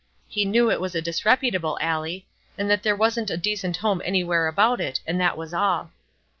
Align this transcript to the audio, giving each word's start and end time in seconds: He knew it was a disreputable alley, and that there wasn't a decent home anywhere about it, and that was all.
He 0.27 0.45
knew 0.45 0.71
it 0.71 0.81
was 0.81 0.95
a 0.95 0.99
disreputable 1.03 1.77
alley, 1.79 2.25
and 2.57 2.71
that 2.71 2.81
there 2.81 2.95
wasn't 2.95 3.29
a 3.29 3.37
decent 3.37 3.77
home 3.77 4.01
anywhere 4.03 4.47
about 4.47 4.81
it, 4.81 4.99
and 5.05 5.21
that 5.21 5.37
was 5.37 5.53
all. 5.53 5.91